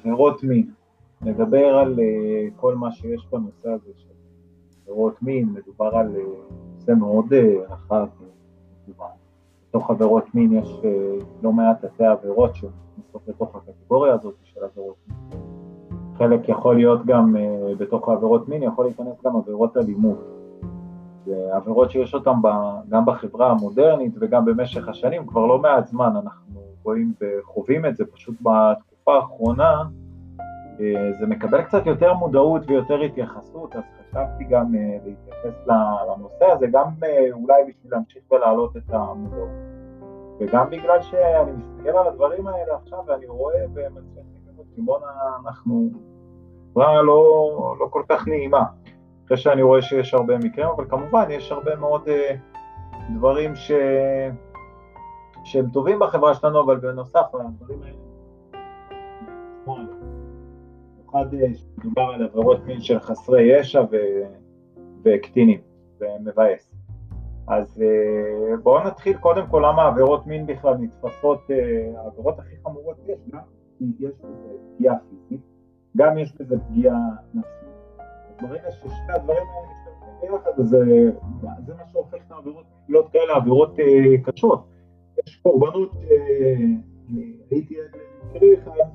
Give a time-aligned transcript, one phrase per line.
[0.00, 0.70] עבירות מין,
[1.22, 1.98] נדבר על
[2.56, 4.08] כל מה שיש בנושא הזה של
[4.82, 6.16] עבירות מין, מדובר על
[6.74, 7.32] נושא מאוד
[7.68, 8.06] רחב
[8.86, 9.10] ומגוון.
[9.68, 10.80] בתוך עבירות מין יש
[11.42, 15.40] לא מעט תתי עבירות שנכנסות לתוך הקטגוריה הזאת של עבירות מין.
[16.14, 17.36] חלק יכול להיות גם
[17.78, 20.18] בתוך העבירות מין, יכול להיכנס גם עבירות אלימות.
[21.24, 22.32] זה עבירות שיש אותן
[22.88, 28.04] גם בחברה המודרנית וגם במשך השנים, כבר לא מעט זמן אנחנו רואים וחווים את זה,
[28.04, 28.34] פשוט
[29.08, 29.82] האחרונה
[30.80, 36.66] אה, זה מקבל קצת יותר מודעות ויותר התייחסות, אז חשבתי גם אה, להתייחס לנושא הזה,
[36.66, 39.48] גם אה, אולי בשביל להמשיך ולהעלות את המודעות.
[40.40, 45.06] וגם בגלל שאני מסתכל על הדברים האלה עכשיו ואני רואה ומצליחים אותי, בואנה
[45.44, 45.90] אנחנו
[46.70, 48.64] חברה לא, לא כל כך נעימה.
[49.26, 52.08] אחרי שאני רואה שיש הרבה מקרים, אבל כמובן יש הרבה מאוד
[53.14, 53.72] דברים ש...
[55.44, 58.09] שהם טובים בחברה שלנו, אבל בנוסף, הדברים האלה...
[61.12, 61.46] במיוחד אה,
[61.78, 63.96] מדובר על עבירות מין של חסרי ישע ו...
[65.04, 65.60] וקטינים,
[65.98, 66.70] זה מבאס.
[67.48, 71.50] אז uh, בואו נתחיל קודם כל למה עבירות מין בכלל נתפסות,
[71.96, 73.40] העבירות הכי חמורות יש, גם
[73.80, 75.40] יש בזה פגיעה פיזית,
[75.96, 76.96] גם יש בזה פגיעה
[77.34, 77.68] נפשית.
[78.42, 80.68] ברגע ששני הדברים האלה משתתפים ביחד, אז
[81.66, 84.64] זה, מה שהופך את העבירות להיות כאלה עבירות אה, קשות.
[85.26, 86.64] יש קורבנות, אה,
[87.50, 88.90] הייתי עד למקרה אחד,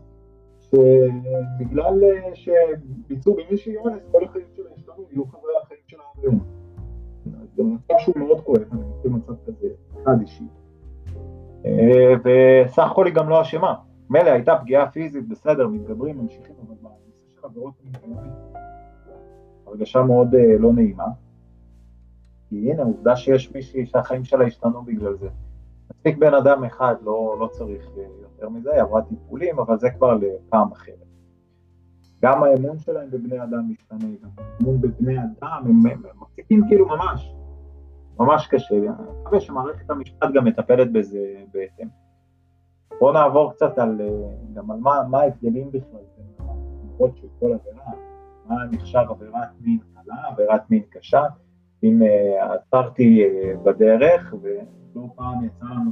[0.76, 6.40] שבגלל אה, שביצעו במישהי אונס, כל החיים שלה השתנו, יהיו חברי החיים שלה היום.
[7.56, 9.68] זה מצב שהוא מאוד כואב, אני מכיר מצב כזה,
[10.04, 10.44] אחד אישי.
[11.66, 13.76] אה, וסך הכל היא גם לא אשמה.
[14.10, 18.18] מילא הייתה פגיעה פיזית, בסדר, מתגברים, ממשיכים, אבל בנושא של עבירות מין,
[19.68, 21.08] הרגשה מאוד uh, לא נעימה.
[22.50, 25.28] כי הנה, עובדה שיש מישהי שהחיים שלה השתנו בגלל זה.
[26.08, 29.90] מספיק בן אדם אחד, לא, לא צריך uh, יותר מזה, היא עברה טיפולים, אבל זה
[29.90, 31.06] כבר לפעם אחרת.
[32.22, 37.34] גם האמון שלהם בבני אדם משתנה, גם האמון בבני אדם, הם, הם מחזיקים כאילו ממש,
[38.20, 38.76] ממש קשה.
[38.76, 38.88] אני
[39.22, 41.88] מקווה שמערכת המשפט גם מטפלת בזה בהתאם.
[43.00, 44.08] בואו נעבור קצת על, אה,
[44.54, 47.92] גם על מה, מה ההבדלים בכלל בין המקומות של כל עבירה.
[48.46, 51.24] מה נחשב עבירת מין קלה, עבירת מין קשה.
[51.84, 53.24] אם uh, עצרתי
[53.64, 54.34] בדרך,
[54.96, 55.92] ולא פעם יצא לנו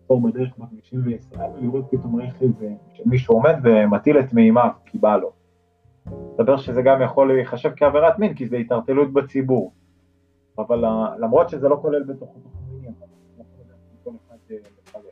[0.00, 5.16] לעצור בדרך בכבישים בישראל, ולראות פתאום רכב uh, שמישהו עומד ומטיל את מימיו, כי בא
[5.16, 5.32] לו.
[6.30, 9.72] מסתבר שזה גם יכול להיחשב כעבירת מין, כי זה התערטלות בציבור.
[10.58, 10.88] אבל uh,
[11.18, 12.90] למרות שזה לא כולל בתוכו תוכנית,
[14.06, 14.12] לא
[14.78, 15.04] לפרש.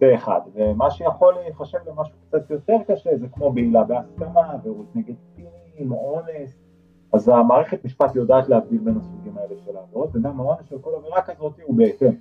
[0.00, 5.14] זה אחד, ומה שיכול להיחשב למשהו קצת יותר קשה זה כמו בעילה בהסכמה, עבירות נגד
[5.32, 6.67] קטינים, אונס,
[7.12, 11.22] אז המערכת משפט יודעת להבדיל בין הסוגים האלה של העבירות, וגם העונש של כל עבירה
[11.22, 12.12] כזאת הוא בהתאם.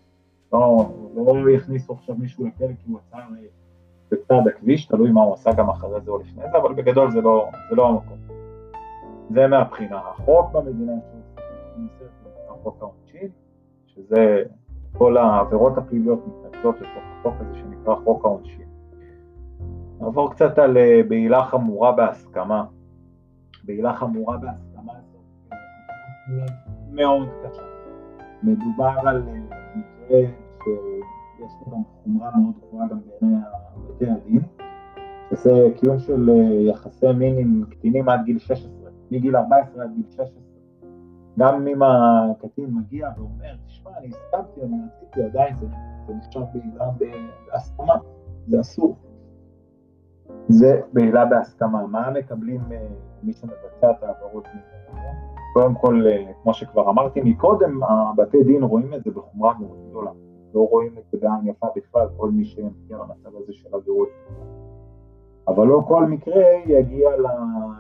[0.54, 3.18] לא, לא יכניסו עכשיו מישהו לכלא כי הוא עצר
[4.12, 7.22] בצד הכביש, תלוי מה הוא עשה גם אחרי זה או לפני זה, אבל בגדול זה
[7.22, 8.18] לא, זה לא המקום.
[9.30, 9.98] זה מהבחינה.
[9.98, 10.94] החוק במדינה
[12.50, 13.30] החוק העונשין,
[13.88, 14.44] שזה
[14.98, 18.68] כל העבירות הפליליות מתנקזות לתוך החוק הזה שנקרא חוק העונשין.
[20.00, 22.66] נעבור קצת על אה, בעילה חמורה בהסכמה.
[23.64, 24.67] בעילה חמורה בהסכמה
[26.92, 27.62] מאוד קשה.
[28.44, 29.34] מדובר על אה,
[29.76, 30.20] מקרה
[30.64, 33.38] שיש לו גם חומרה מאוד גבוהה גם בעיני
[33.88, 34.42] בתי הדין,
[35.30, 40.06] שזה קיום של אה, יחסי מין עם קטינים עד גיל 16, מגיל 14 עד גיל
[40.10, 40.28] 16.
[41.40, 45.68] גם אם הקטין מגיע ואומר, תשמע, אני הסכמתי, אני רציתי, עדיין זה,
[46.14, 46.86] נחשב בעילה
[47.52, 47.94] בהסכמה,
[48.48, 48.96] זה אסור.
[50.48, 51.88] זה בעילה בהסכמה.
[51.88, 52.88] מה מקבלים אה,
[53.24, 54.48] מי שמבצע את העבירות
[55.58, 60.12] קודם כל, אה, כמו שכבר אמרתי מקודם, הבתי דין רואים את זה בחומרה מאוד גדולה.
[60.54, 64.10] לא רואים את זה בעין יפה בכלל, כל מי שמכיר למצב הזה של עבירות.
[65.48, 67.10] אבל לא כל מקרה יגיע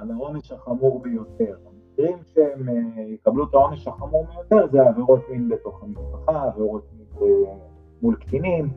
[0.04, 1.56] לעונש החמור ביותר.
[1.66, 7.46] המקרים שהם אה, יקבלו את העונש החמור ביותר זה עבירות מין בתוך המשפחה, עבירות מין
[8.02, 8.70] מול קטינים,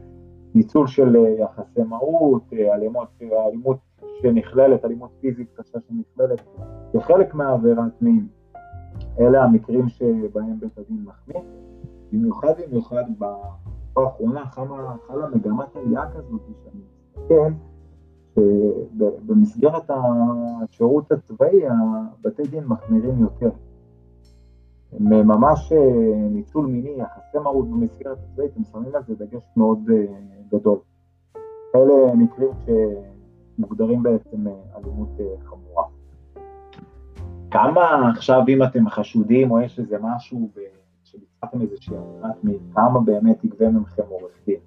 [0.54, 3.08] ניצול של אה, יחסי מהות, אה, אלימות,
[3.46, 3.78] אלימות
[4.22, 6.40] שנכללת, אלימות פיזית קשה שנכללת
[6.92, 8.39] כחלק מהעבירת מין.
[9.18, 11.42] אלה המקרים שבהם בית הדין מחמיא.
[12.12, 13.50] במיוחד במיוחד בתקופה
[13.96, 14.46] האחרונה
[15.06, 17.50] חלה, מגמת עלייה כזאת שאני מסתכל
[18.34, 23.50] שבמסגרת השירות הצבאי הבתי דין מחמירים יותר.
[24.92, 29.78] הם ממש אה, ניצול מיני, יחסי מרות במסגרת הצבאית, הם שמים על זה דגש מאוד
[29.92, 30.04] אה,
[30.52, 30.78] גדול.
[31.74, 32.50] אלה מקרים
[33.58, 35.08] שמוגדרים בעצם אה, אלימות
[35.44, 35.79] חמורה.
[37.50, 40.50] כמה עכשיו, אם אתם חשודים או יש איזה משהו
[41.04, 44.60] שביצעתם איזושהי עבירת מין, כמה באמת יגבה ממכם עורך דין?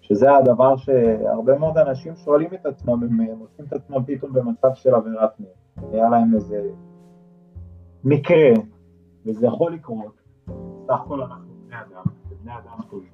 [0.00, 4.94] שזה הדבר שהרבה מאוד אנשים שואלים את עצמם, הם מוצאים את עצמם פתאום במצב של
[4.94, 5.48] עבירת מין.
[5.92, 6.70] היה להם איזה
[8.04, 8.50] מקרה,
[9.26, 10.20] וזה יכול לקרות,
[10.86, 13.12] סך הכל אנחנו בני אדם, ובני אדם טועים.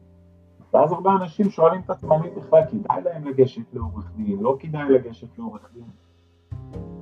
[0.75, 4.91] ואז הרבה אנשים שואלים את עצמם אם בכלל כדאי להם לגשת לעורך דין, לא כדאי
[4.91, 5.85] לגשת לעורך דין.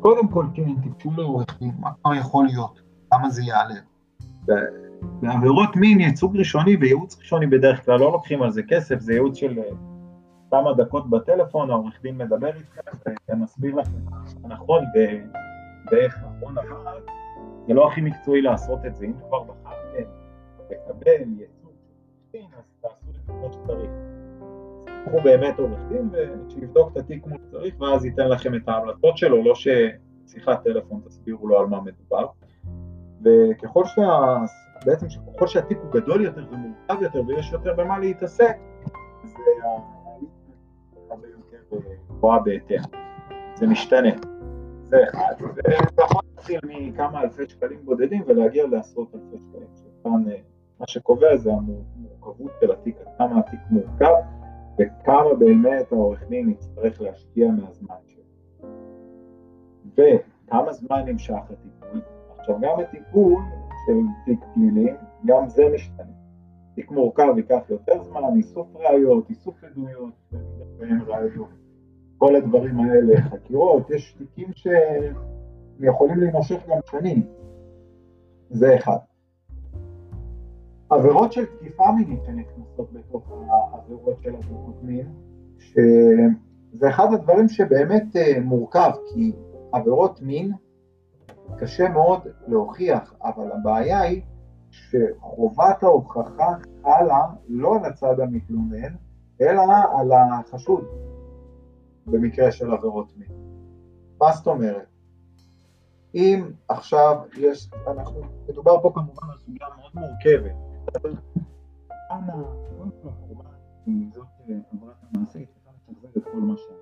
[0.03, 2.83] קודם כל כן, תיגשו לעורך דין, מה כבר יכול להיות?
[3.11, 3.75] כמה זה יעלה?
[5.21, 9.37] בעבירות מין, ייצוג ראשוני וייעוץ ראשוני בדרך כלל לא לוקחים על זה כסף, זה ייעוץ
[9.37, 9.65] של אה,
[10.51, 12.81] כמה דקות בטלפון, העורך דין מדבר איתכם
[13.29, 13.99] ומסביר לכם
[14.43, 14.85] נכון
[15.91, 17.01] ואיך נכון, אבל
[17.67, 20.11] זה לא הכי מקצועי לעשות את זה, אם כבר בחרתם
[20.71, 21.73] לקבל ייצוג
[22.35, 24.12] אז תעשו את זה כמו שצריך.
[25.13, 29.45] תקחו באמת עורך דין ושיבדוק את התיק כמו שצריך ואז ייתן לכם את ההמלצות שלו,
[29.45, 32.27] לא ששיחת טלפון תסבירו לו על מה מדובר.
[33.25, 34.37] וככל שה...
[34.87, 38.57] בעצם שככל שהתיק הוא גדול יותר ומורכב יותר ויש יותר במה להתעסק,
[39.25, 39.35] אז
[41.11, 41.77] הרבה יותר
[42.09, 42.83] גבוהה בהתאם.
[43.55, 44.11] זה משתנה.
[44.85, 45.35] זה אחד.
[45.41, 45.61] וזה
[46.05, 49.69] יכול להתחיל מכמה אלפי שקלים בודדים ולהגיע לעשרות אלפי שקלים.
[49.77, 50.25] שכאן
[50.81, 54.15] מה שקובע זה המורכבות של התיק, כמה התיק מורכב
[54.79, 58.23] וכמה באמת העורך דין יצטרך להשקיע מהזמן שלו.
[59.95, 62.01] וכמה זמן נמשך הטיפול?
[62.39, 63.43] עכשיו גם הטיפול
[63.87, 64.93] של תיק פלילי,
[65.27, 66.13] גם זה משתנה.
[66.75, 70.13] תיק מורכב ייקח יותר זמן, איסוף ראיות, איסוף עדויות,
[70.79, 71.49] ואין ראיות,
[72.19, 77.23] כל הדברים האלה, חקירות, יש תיקים שיכולים להימשך גם שנים,
[78.51, 78.99] זה אחד.
[80.93, 85.13] עבירות של תקיפה מינית שנכנסות בתוך העבירות של עבירות מין,
[85.59, 89.33] שזה אחד הדברים שבאמת אה, מורכב, כי
[89.73, 90.53] עבירות מין
[91.59, 94.23] קשה מאוד להוכיח, אבל הבעיה היא
[94.71, 98.95] שחובת ההוכחה חלה לא על הצד המתלונן,
[99.41, 99.63] אלא
[99.99, 100.85] על החשוד
[102.07, 103.29] במקרה של עבירות מין.
[104.21, 104.87] מה זאת אומרת?
[106.15, 110.72] אם עכשיו יש, אנחנו, מדובר פה כמובן על סוגיה מאוד מורכבת,
[112.11, 112.33] אנא,
[112.79, 114.27] קודם כל הקורבן, זאת
[114.73, 116.79] עברת המעשה, היא צריכה לשחזר את כל מה שהיה.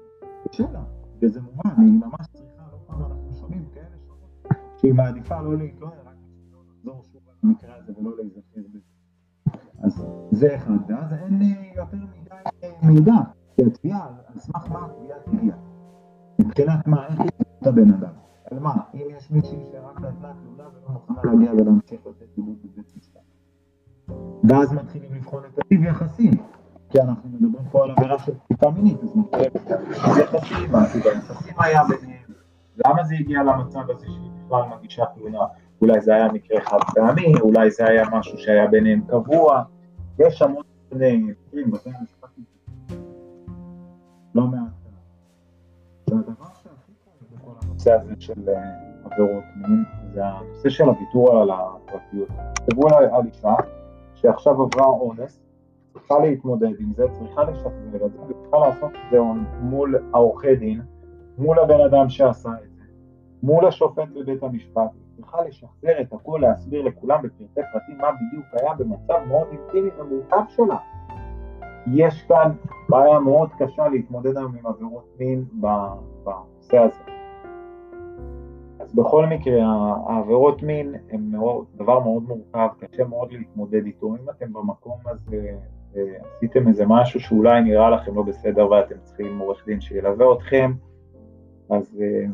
[0.48, 0.84] קשה לה,
[1.22, 3.96] וזה מובן, היא ממש צריכה, לא פעם אנחנו שומעים כאלה
[4.76, 6.14] שהיא מעדיפה לא להתלונן, רק
[6.52, 8.78] לא לחזור שוב על המקרה הזה ולא להיזכר בזה.
[9.82, 11.42] אז זה אחד, ואז אין
[11.76, 13.14] יותר מדי מידע,
[13.54, 15.54] כי התביעה, על סמך מה התביעה תגיע.
[16.38, 17.30] מבחינת מה, איך היא
[17.62, 18.12] הבן אדם?
[18.50, 21.79] על מה, אם יש מישהי שרק נתנה תלונה ולא מוכנה להגיע ולהמשיך
[24.50, 26.30] ואז מתחילים לבחון את הטיב יחסים,
[26.90, 28.98] כי אנחנו מדברים פה על עבירה של תקיפה מינית,
[30.02, 32.30] אז יחסים, מה הטיב היחסים היה ביניהם,
[32.86, 35.38] למה זה הגיע למצב הזה שהיא בכלל מגישה תלונה,
[35.82, 39.62] אולי זה היה מקרה חד פעמי, אולי זה היה משהו שהיה ביניהם קבוע,
[40.18, 40.62] יש המון
[40.92, 42.28] מקרים, בתי המשפט
[44.34, 44.60] לא מעט.
[46.06, 48.54] זה הדבר שהכי קורה בכל הנושא הזה של אה,
[49.04, 52.28] עבירות מין, זה הנושא של הוויתור על הפרטיות.
[52.54, 53.54] תחשבו על אישה
[54.20, 55.42] שעכשיו עברה אונס,
[55.92, 59.18] צריכה להתמודד עם זה, צריכה לשחזר את זה, וצריכה לעשות את זה
[59.60, 60.82] מול העורכי דין,
[61.38, 62.82] מול הבן אדם שעשה את זה,
[63.42, 68.74] מול השופט בבית המשפט, צריכה לשחזר את הכל, להסביר לכולם בפרטי פרטים מה בדיוק היה
[68.74, 70.78] במצב מאוד אינטימי ומורכב שלה.
[71.86, 72.52] יש כאן
[72.88, 77.19] בעיה מאוד קשה להתמודד היום עם עבירות מין בנושא הזה.
[78.80, 79.62] אז בכל מקרה,
[80.06, 81.32] העבירות מין הן
[81.76, 84.06] דבר מאוד מורכב, קשה מאוד להתמודד איתו.
[84.06, 85.56] אם אתם במקום הזה
[85.96, 86.02] אה,
[86.36, 90.72] עשיתם איזה משהו שאולי נראה לכם לא בסדר ואתם צריכים עורך דין שילווה אתכם,
[91.70, 92.24] אז אה,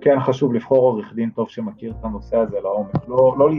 [0.00, 3.50] כן חשוב לבחור עורך דין טוב שמכיר את הנושא הזה לעומק, לא, לא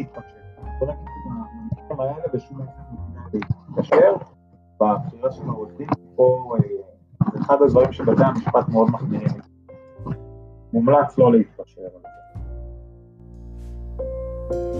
[0.81, 4.15] במקרים האלה בשום אופן להתפשר
[4.81, 9.29] בבחירה של העורך דין, פה אה, אחד הדברים שבתי המשפט מאוד מחמירים.
[10.73, 11.58] מומלץ לא להתפשר
[14.49, 14.78] Thank you.